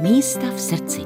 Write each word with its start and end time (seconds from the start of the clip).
Místa 0.00 0.46
v 0.56 0.60
srdci. 0.60 1.00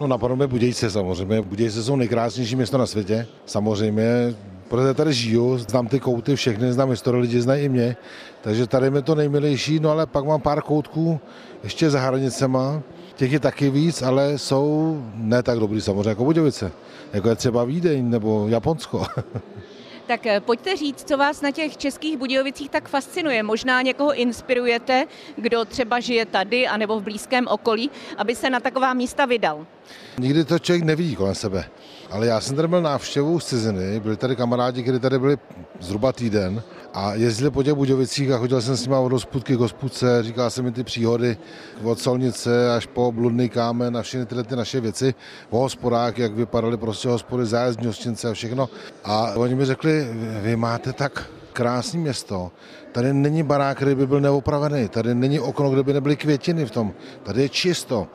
No 0.00 0.06
napadlo 0.06 0.48
Budějce 0.48 0.90
samozřejmě. 0.90 1.42
Budějce 1.42 1.82
jsou 1.82 1.96
nejkrásnější 1.96 2.56
město 2.56 2.78
na 2.78 2.86
světě. 2.86 3.26
Samozřejmě, 3.46 4.34
protože 4.68 4.94
tady 4.94 5.12
žiju, 5.12 5.58
znám 5.58 5.86
ty 5.86 6.00
kouty 6.00 6.36
všechny, 6.36 6.72
znám 6.72 6.90
historii, 6.90 7.22
lidi 7.22 7.40
znají 7.40 7.64
i 7.64 7.68
mě. 7.68 7.96
Takže 8.40 8.66
tady 8.66 8.90
mi 8.90 9.02
to 9.02 9.14
nejmilejší, 9.14 9.80
no 9.80 9.90
ale 9.90 10.06
pak 10.06 10.24
mám 10.24 10.40
pár 10.40 10.62
koutků 10.62 11.20
ještě 11.64 11.90
za 11.90 12.00
hranicema. 12.00 12.82
Těch 13.16 13.32
je 13.32 13.40
taky 13.40 13.70
víc, 13.70 14.02
ale 14.02 14.38
jsou 14.38 14.98
ne 15.14 15.42
tak 15.42 15.58
dobrý 15.58 15.80
samozřejmě 15.80 16.08
jako 16.08 16.24
Budějovice. 16.24 16.72
Jako 17.12 17.28
je 17.28 17.34
třeba 17.34 17.64
Vídeň 17.64 18.10
nebo 18.10 18.48
Japonsko. 18.48 19.06
Tak 20.08 20.26
eh, 20.26 20.40
pojďte 20.40 20.76
říct, 20.76 21.08
co 21.08 21.16
vás 21.16 21.40
na 21.40 21.50
těch 21.50 21.76
českých 21.76 22.16
Budějovicích 22.16 22.70
tak 22.70 22.88
fascinuje. 22.88 23.42
Možná 23.42 23.82
někoho 23.82 24.14
inspirujete, 24.14 25.06
kdo 25.36 25.64
třeba 25.64 26.00
žije 26.00 26.26
tady 26.26 26.66
anebo 26.68 27.00
v 27.00 27.02
blízkém 27.02 27.46
okolí, 27.48 27.90
aby 28.16 28.34
se 28.34 28.50
na 28.50 28.60
taková 28.60 28.94
místa 28.94 29.26
vydal. 29.26 29.66
Nikdy 30.18 30.44
to 30.44 30.58
člověk 30.58 30.84
nevidí 30.84 31.16
kolem 31.16 31.34
sebe. 31.34 31.64
Ale 32.10 32.26
já 32.26 32.40
jsem 32.40 32.56
tady 32.56 32.68
byl 32.68 32.82
návštěvou 32.82 33.40
z 33.40 33.44
ciziny, 33.44 34.00
byli 34.00 34.16
tady 34.16 34.36
kamarádi, 34.36 34.82
kteří 34.82 35.00
tady 35.00 35.18
byli 35.18 35.38
zhruba 35.80 36.12
týden 36.12 36.62
a 36.94 37.14
jezdili 37.14 37.50
po 37.50 37.62
těch 37.62 37.74
Budějovicích 37.74 38.30
a 38.30 38.38
chodil 38.38 38.62
jsem 38.62 38.76
s 38.76 38.86
nimi 38.86 38.96
od 38.96 39.12
hospůdky 39.12 39.56
k 39.56 39.58
hospůdce, 39.58 40.22
říkal 40.22 40.50
jsem 40.50 40.64
mi 40.64 40.72
ty 40.72 40.84
příhody 40.84 41.36
od 41.82 42.00
Solnice 42.00 42.74
až 42.74 42.86
po 42.86 43.12
Bludný 43.12 43.48
kámen 43.48 43.96
a 43.96 44.02
všechny 44.02 44.26
tyhle 44.26 44.44
ty 44.44 44.56
naše 44.56 44.80
věci 44.80 45.14
o 45.50 45.58
hospodách, 45.58 46.18
jak 46.18 46.32
vypadaly 46.32 46.76
prostě 46.76 47.08
hospody, 47.08 47.46
zájezdní 47.46 47.86
hostince 47.86 48.28
a 48.28 48.32
všechno. 48.32 48.68
A 49.04 49.32
oni 49.36 49.54
mi 49.54 49.64
řekli, 49.64 50.08
vy 50.42 50.56
máte 50.56 50.92
tak 50.92 51.30
krásné 51.52 52.00
město. 52.00 52.50
Tady 52.92 53.12
není 53.12 53.42
barák, 53.42 53.76
který 53.76 53.94
by 53.94 54.06
byl 54.06 54.20
neopravený. 54.20 54.88
Tady 54.88 55.14
není 55.14 55.40
okno, 55.40 55.70
kde 55.70 55.82
by 55.82 55.92
nebyly 55.92 56.16
květiny 56.16 56.66
v 56.66 56.70
tom. 56.70 56.92
Tady 57.22 57.42
je 57.42 57.48
čisto. 57.48 58.06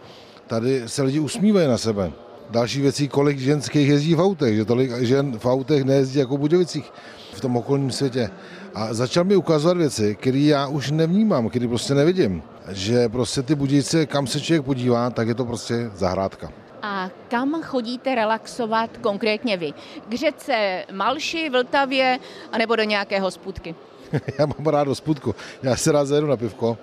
Tady 0.47 0.83
se 0.85 1.03
lidi 1.03 1.19
usmívají 1.19 1.67
na 1.67 1.77
sebe. 1.77 2.11
Další 2.49 2.81
věcí, 2.81 3.07
kolik 3.07 3.39
ženských 3.39 3.87
jezdí 3.87 4.15
v 4.15 4.21
autech, 4.21 4.55
že 4.55 4.65
tolik 4.65 4.91
žen 5.01 5.39
v 5.39 5.45
autech 5.45 5.83
nejezdí 5.83 6.19
jako 6.19 6.37
v 6.37 6.39
Budějovicích 6.39 6.91
v 7.33 7.41
tom 7.41 7.57
okolním 7.57 7.91
světě. 7.91 8.29
A 8.75 8.93
začal 8.93 9.23
mi 9.23 9.35
ukazovat 9.35 9.77
věci, 9.77 10.15
které 10.15 10.39
já 10.39 10.67
už 10.67 10.91
nevnímám, 10.91 11.49
které 11.49 11.67
prostě 11.67 11.93
nevidím. 11.93 12.43
Že 12.69 13.09
prostě 13.09 13.43
ty 13.43 13.55
Budějce, 13.55 14.05
kam 14.05 14.27
se 14.27 14.41
člověk 14.41 14.65
podívá, 14.65 15.09
tak 15.09 15.27
je 15.27 15.35
to 15.35 15.45
prostě 15.45 15.91
zahrádka. 15.95 16.51
A 16.81 17.09
kam 17.27 17.61
chodíte 17.61 18.15
relaxovat 18.15 18.89
konkrétně 18.97 19.57
vy? 19.57 19.73
K 20.09 20.13
řece 20.13 20.85
Malši, 20.91 21.49
Vltavě, 21.49 22.19
anebo 22.51 22.75
do 22.75 22.83
nějaké 22.83 23.19
hospůdky? 23.19 23.75
já 24.39 24.45
mám 24.45 24.67
rád 24.67 24.87
hospůdku, 24.87 25.35
já 25.63 25.75
si 25.75 25.91
rád 25.91 26.05
zajedu 26.05 26.27
na 26.27 26.37
pivko, 26.37 26.77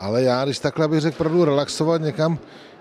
ale 0.00 0.22
já, 0.22 0.44
když 0.44 0.58
takhle 0.58 0.88
bych 0.88 1.00
řekl, 1.00 1.16
pravdu 1.16 1.44
relaxovat 1.44 2.02
někam, 2.02 2.38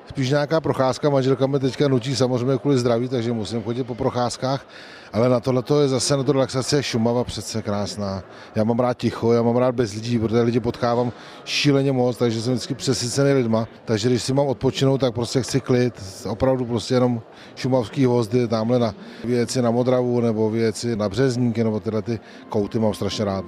spíš 0.10 0.30
nějaká 0.30 0.62
procházka. 0.62 1.10
Manželka 1.10 1.48
mě 1.48 1.60
teďka 1.60 1.88
nutí 1.88 2.16
samozřejmě 2.16 2.58
kvůli 2.58 2.78
zdraví, 2.78 3.10
takže 3.10 3.34
musím 3.34 3.64
chodit 3.64 3.84
po 3.84 3.96
procházkách. 3.96 4.66
Ale 5.14 5.30
na 5.30 5.40
tohle 5.40 5.64
je 5.82 5.88
zase 5.88 6.18
na 6.18 6.24
to 6.24 6.32
relaxace 6.32 6.84
Šumava 6.84 7.24
přece 7.24 7.62
krásná. 7.62 8.24
Já 8.56 8.64
mám 8.64 8.80
rád 8.80 8.98
ticho, 8.98 9.34
já 9.34 9.42
mám 9.42 9.58
rád 9.58 9.76
bez 9.76 9.94
lidí, 9.94 10.20
protože 10.20 10.42
lidi 10.42 10.60
potkávám 10.60 11.12
šíleně 11.46 11.92
moc, 11.92 12.18
takže 12.18 12.42
jsem 12.42 12.54
vždycky 12.54 12.76
přesycený 12.76 13.34
lidma. 13.34 13.68
Takže 13.86 14.10
když 14.10 14.24
si 14.24 14.34
mám 14.34 14.48
odpočinout, 14.48 14.98
tak 14.98 15.14
prostě 15.14 15.42
chci 15.42 15.62
klid. 15.62 15.94
Opravdu 16.30 16.66
prostě 16.66 16.94
jenom 16.94 17.22
šumavský 17.56 18.06
hozdy, 18.06 18.48
tamhle 18.48 18.80
na 18.80 18.94
věci 19.24 19.62
na 19.62 19.72
Modravu 19.72 20.22
nebo 20.22 20.50
věci 20.50 20.96
na 20.96 21.10
Březníky 21.10 21.64
nebo 21.64 21.80
tyhle 21.80 22.02
ty 22.02 22.20
kouty 22.50 22.80
mám 22.80 22.94
strašně 22.94 23.26
rád. 23.26 23.46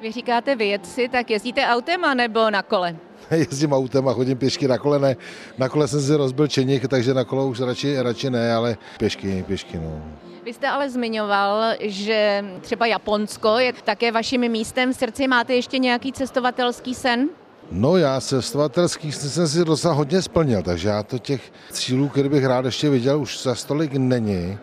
Vy 0.00 0.12
říkáte 0.12 0.56
věci, 0.56 1.08
tak 1.08 1.30
jezdíte 1.30 1.66
autem 1.66 2.00
nebo 2.16 2.50
na 2.50 2.62
kole? 2.62 2.96
jezdím 3.30 3.72
autem 3.72 4.08
a 4.08 4.12
chodím 4.12 4.38
pěšky 4.38 4.68
na 4.68 4.78
kole 4.78 4.98
ne. 4.98 5.16
Na 5.58 5.68
kole 5.68 5.88
jsem 5.88 6.00
si 6.00 6.14
rozbil 6.14 6.46
čeních, 6.46 6.88
takže 6.88 7.14
na 7.14 7.24
kolo 7.24 7.46
už 7.46 7.60
radši, 7.60 8.02
radši 8.02 8.30
ne, 8.30 8.54
ale 8.54 8.76
pěšky, 8.98 9.44
pěšky, 9.46 9.78
no. 9.78 10.02
Vy 10.44 10.52
jste 10.52 10.68
ale 10.68 10.90
zmiňoval, 10.90 11.74
že 11.80 12.44
třeba 12.60 12.86
Japonsko 12.86 13.58
je 13.58 13.72
také 13.84 14.12
vaším 14.12 14.48
místem 14.48 14.92
v 14.92 14.96
srdci. 14.96 15.28
Máte 15.28 15.54
ještě 15.54 15.78
nějaký 15.78 16.12
cestovatelský 16.12 16.94
sen? 16.94 17.28
No 17.70 17.96
já 17.96 18.20
cestovatelský 18.20 19.12
sen 19.12 19.30
jsem 19.30 19.48
si 19.48 19.64
docela 19.64 19.94
hodně 19.94 20.22
splnil, 20.22 20.62
takže 20.62 20.88
já 20.88 21.02
to 21.02 21.18
těch 21.18 21.52
cílů, 21.70 22.08
které 22.08 22.28
bych 22.28 22.44
rád 22.44 22.64
ještě 22.64 22.90
viděl, 22.90 23.20
už 23.20 23.42
za 23.42 23.54
stolik 23.54 23.92
není 23.92 24.58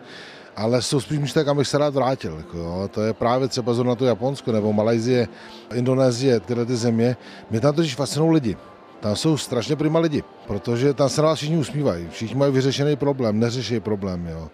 ale 0.56 0.82
jsou 0.82 1.00
spíš 1.00 1.32
tak, 1.32 1.48
abych 1.48 1.68
se 1.68 1.78
rád 1.78 1.94
vrátil. 1.94 2.36
Jako 2.36 2.58
jo. 2.58 2.90
To 2.94 3.02
je 3.02 3.12
právě 3.12 3.48
třeba 3.48 3.74
zrovna 3.74 3.94
to 3.94 4.04
Japonsko 4.04 4.52
nebo 4.52 4.72
Malajzie, 4.72 5.28
Indonésie, 5.74 6.40
tyhle 6.40 6.66
ty 6.66 6.76
země. 6.76 7.16
Mě 7.50 7.60
tam 7.60 7.74
totiž 7.74 7.94
fascinují 7.94 8.32
lidi. 8.32 8.56
Tam 9.00 9.16
jsou 9.16 9.36
strašně 9.36 9.76
prima 9.76 9.98
lidi, 9.98 10.22
protože 10.46 10.94
tam 10.94 11.08
se 11.08 11.22
na 11.22 11.28
vás 11.28 11.36
všichni 11.36 11.56
usmívají. 11.56 12.08
Všichni 12.10 12.36
mají 12.36 12.52
vyřešený 12.52 12.96
problém, 12.96 13.40
neřeší 13.40 13.80
problém. 13.80 14.26
Jo 14.26 14.48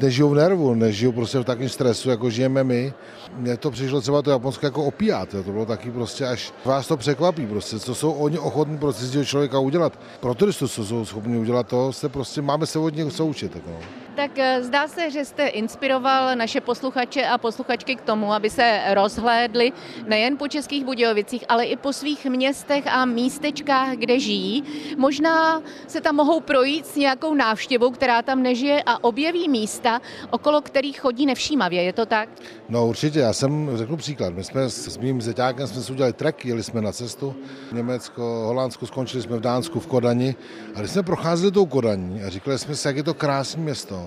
nežijou 0.00 0.28
v 0.30 0.34
nervu, 0.34 0.74
nežijou 0.74 1.12
prostě 1.12 1.38
v 1.38 1.44
takovém 1.44 1.68
stresu, 1.68 2.10
jako 2.10 2.30
žijeme 2.30 2.64
my. 2.64 2.92
Mně 3.36 3.56
to 3.56 3.70
přišlo 3.70 4.00
třeba 4.00 4.22
to 4.22 4.30
Japonsko 4.30 4.66
jako 4.66 4.84
opíjat, 4.84 5.34
jo. 5.34 5.42
to 5.42 5.52
bylo 5.52 5.66
taky 5.66 5.90
prostě 5.90 6.26
až 6.26 6.52
vás 6.64 6.86
to 6.86 6.96
překvapí, 6.96 7.46
prostě, 7.46 7.78
co 7.78 7.94
jsou 7.94 8.12
oni 8.12 8.38
ochotní 8.38 8.78
pro 8.78 8.92
cizího 8.92 9.24
člověka 9.24 9.58
udělat. 9.58 9.98
Pro 10.20 10.34
turistu, 10.34 10.68
co 10.68 10.84
jsou 10.84 11.04
schopni 11.04 11.38
udělat, 11.38 11.66
to 11.66 11.92
se 11.92 12.08
prostě 12.08 12.42
máme 12.42 12.66
se 12.66 12.78
od 12.78 12.96
nich 12.96 13.12
co 13.12 13.26
učit. 13.26 13.54
Jako. 13.54 13.70
Tak 14.16 14.38
eh, 14.38 14.62
zdá 14.62 14.88
se, 14.88 15.10
že 15.10 15.24
jste 15.24 15.46
inspiroval 15.46 16.36
naše 16.36 16.60
posluchače 16.60 17.26
a 17.26 17.38
posluchačky 17.38 17.96
k 17.96 18.00
tomu, 18.00 18.32
aby 18.32 18.50
se 18.50 18.80
rozhlédli 18.94 19.72
nejen 20.06 20.36
po 20.36 20.48
Českých 20.48 20.84
Budějovicích, 20.84 21.44
ale 21.48 21.64
i 21.64 21.76
po 21.76 21.92
svých 21.92 22.26
městech 22.26 22.86
a 22.86 23.04
místečkách, 23.04 23.96
kde 23.96 24.20
žijí. 24.20 24.64
Možná 24.96 25.62
se 25.86 26.00
tam 26.00 26.16
mohou 26.16 26.40
projít 26.40 26.86
s 26.86 26.96
nějakou 26.96 27.34
návštěvou, 27.34 27.90
která 27.90 28.22
tam 28.22 28.42
nežije 28.42 28.82
a 28.86 29.04
objeví 29.04 29.48
místa, 29.48 30.00
okolo 30.30 30.60
kterých 30.60 31.00
chodí 31.00 31.26
nevšímavě. 31.26 31.82
Je 31.82 31.92
to 31.92 32.06
tak? 32.06 32.28
No 32.68 32.86
určitě, 32.86 33.18
já 33.18 33.32
jsem 33.32 33.70
řeknu 33.76 33.96
příklad. 33.96 34.34
My 34.34 34.44
jsme 34.44 34.70
s 34.70 34.98
mým 34.98 35.22
zeťákem 35.22 35.66
jsme 35.66 35.82
si 35.82 35.92
udělali 35.92 36.12
trek, 36.12 36.44
jeli 36.44 36.62
jsme 36.62 36.80
na 36.80 36.92
cestu 36.92 37.34
Německo, 37.72 38.22
Holandsko, 38.22 38.86
skončili 38.86 39.22
jsme 39.22 39.36
v 39.36 39.40
Dánsku, 39.40 39.80
v 39.80 39.86
Kodani. 39.86 40.34
A 40.74 40.78
když 40.78 40.90
jsme 40.90 41.02
procházeli 41.02 41.52
tou 41.52 41.66
Kodaní 41.66 42.22
a 42.22 42.28
říkali 42.28 42.58
jsme 42.58 42.76
si, 42.76 42.88
jak 42.88 42.96
je 42.96 43.02
to 43.02 43.14
krásné 43.14 43.62
město, 43.62 44.01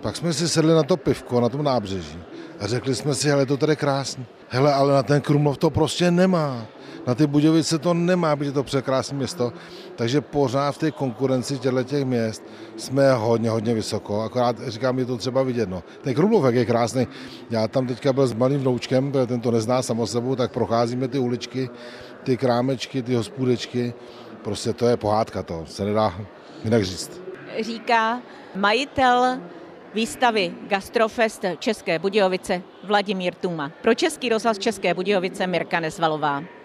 pak 0.00 0.16
jsme 0.16 0.32
si 0.32 0.48
sedli 0.48 0.74
na 0.74 0.82
to 0.82 0.96
pivko 0.96 1.40
na 1.40 1.48
tom 1.48 1.62
nábřeží 1.62 2.18
a 2.60 2.66
řekli 2.66 2.94
jsme 2.94 3.14
si, 3.14 3.28
hele, 3.28 3.46
to 3.46 3.56
tady 3.56 3.72
je 3.72 3.76
krásný. 3.76 4.26
Hele, 4.48 4.74
ale 4.74 4.92
na 4.92 5.02
ten 5.02 5.20
Krumlov 5.20 5.58
to 5.58 5.70
prostě 5.70 6.10
nemá. 6.10 6.66
Na 7.06 7.14
ty 7.14 7.26
Budějovice 7.26 7.78
to 7.78 7.94
nemá, 7.94 8.36
být 8.36 8.54
to 8.54 8.62
překrásné 8.62 9.16
město. 9.16 9.52
Takže 9.96 10.20
pořád 10.20 10.72
v 10.72 10.78
té 10.78 10.90
konkurenci 10.90 11.58
těchto 11.58 11.82
těch 11.82 12.04
měst 12.04 12.42
jsme 12.76 13.12
hodně, 13.12 13.50
hodně 13.50 13.74
vysoko. 13.74 14.20
Akorát 14.20 14.56
říkám, 14.66 14.98
je 14.98 15.04
to 15.04 15.16
třeba 15.16 15.42
vidět. 15.42 15.68
No. 15.68 15.82
Ten 16.02 16.14
Krumlov, 16.14 16.54
je 16.54 16.64
krásný. 16.64 17.08
Já 17.50 17.68
tam 17.68 17.86
teďka 17.86 18.12
byl 18.12 18.26
s 18.26 18.32
malým 18.32 18.60
vnoučkem, 18.60 19.12
ten 19.12 19.40
to 19.40 19.50
nezná 19.50 19.82
samo 19.82 20.06
sebou, 20.06 20.36
tak 20.36 20.52
procházíme 20.52 21.08
ty 21.08 21.18
uličky, 21.18 21.70
ty 22.24 22.36
krámečky, 22.36 23.02
ty 23.02 23.14
hospůdečky. 23.14 23.94
Prostě 24.42 24.72
to 24.72 24.86
je 24.86 24.96
pohádka, 24.96 25.42
to 25.42 25.64
se 25.66 25.84
nedá 25.84 26.14
jinak 26.64 26.84
říct. 26.84 27.27
Říká 27.60 28.22
majitel 28.54 29.40
výstavy 29.94 30.54
Gastrofest 30.68 31.44
České 31.58 31.98
Budějovice 31.98 32.62
Vladimír 32.84 33.34
Tuma. 33.34 33.72
Pro 33.82 33.94
Český 33.94 34.28
rozhlas 34.28 34.58
České 34.58 34.94
Budějovice 34.94 35.46
Mirka 35.46 35.80
Nezvalová. 35.80 36.57